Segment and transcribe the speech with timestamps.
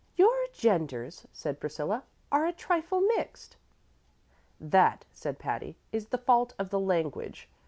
[0.15, 3.55] "Your genders," said Priscilla, "are a trifle mixed."
[4.59, 7.47] "That," said Patty, "is the fault of the language.